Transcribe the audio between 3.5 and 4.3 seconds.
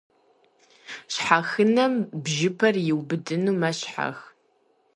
мэщхьэх.